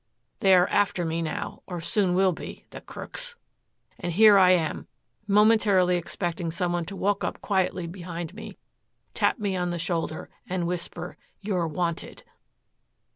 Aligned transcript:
They 0.39 0.55
are 0.55 0.67
after 0.69 1.05
me 1.05 1.21
now, 1.21 1.61
or 1.67 1.79
soon 1.79 2.15
will 2.15 2.31
be 2.31 2.65
the 2.71 2.81
crooks! 2.81 3.35
And 3.99 4.11
here 4.13 4.35
I 4.35 4.49
am, 4.49 4.87
momentarily 5.27 5.95
expecting 5.95 6.49
some 6.49 6.73
one 6.73 6.85
to 6.85 6.95
walk 6.95 7.23
up 7.23 7.39
quietly 7.39 7.85
behind 7.85 8.33
me, 8.33 8.57
tap 9.13 9.37
me 9.37 9.55
on 9.55 9.69
the 9.69 9.77
shoulder 9.77 10.31
and 10.49 10.65
whisper, 10.65 11.17
'You're 11.41 11.67
wanted.'" 11.67 12.23